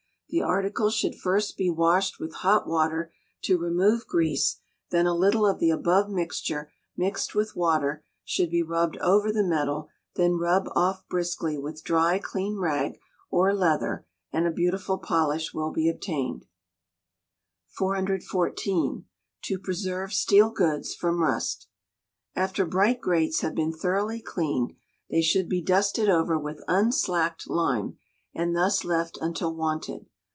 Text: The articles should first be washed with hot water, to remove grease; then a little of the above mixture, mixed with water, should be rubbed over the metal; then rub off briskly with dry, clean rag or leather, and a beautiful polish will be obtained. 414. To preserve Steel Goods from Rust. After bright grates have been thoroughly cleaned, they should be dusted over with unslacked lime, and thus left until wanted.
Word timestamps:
The 0.33 0.41
articles 0.43 0.93
should 0.95 1.15
first 1.19 1.57
be 1.57 1.69
washed 1.69 2.17
with 2.17 2.35
hot 2.35 2.65
water, 2.65 3.11
to 3.41 3.57
remove 3.57 4.07
grease; 4.07 4.61
then 4.89 5.05
a 5.05 5.13
little 5.13 5.45
of 5.45 5.59
the 5.59 5.71
above 5.71 6.09
mixture, 6.09 6.71
mixed 6.95 7.35
with 7.35 7.53
water, 7.57 8.05
should 8.23 8.49
be 8.49 8.63
rubbed 8.63 8.95
over 8.99 9.29
the 9.29 9.43
metal; 9.43 9.89
then 10.15 10.37
rub 10.39 10.69
off 10.73 11.05
briskly 11.09 11.57
with 11.57 11.83
dry, 11.83 12.17
clean 12.17 12.57
rag 12.59 12.97
or 13.29 13.53
leather, 13.53 14.05
and 14.31 14.47
a 14.47 14.51
beautiful 14.51 14.97
polish 14.97 15.53
will 15.53 15.69
be 15.73 15.89
obtained. 15.89 16.45
414. 17.67 19.03
To 19.41 19.59
preserve 19.59 20.13
Steel 20.13 20.49
Goods 20.49 20.95
from 20.95 21.21
Rust. 21.21 21.67
After 22.37 22.65
bright 22.65 23.01
grates 23.01 23.41
have 23.41 23.53
been 23.53 23.73
thoroughly 23.73 24.21
cleaned, 24.21 24.75
they 25.09 25.21
should 25.21 25.49
be 25.49 25.61
dusted 25.61 26.07
over 26.09 26.39
with 26.39 26.63
unslacked 26.69 27.49
lime, 27.49 27.97
and 28.33 28.55
thus 28.55 28.85
left 28.85 29.17
until 29.19 29.53
wanted. 29.53 30.05